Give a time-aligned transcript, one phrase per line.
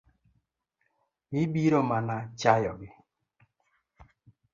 [1.41, 2.89] Ibiro mana chayo gi.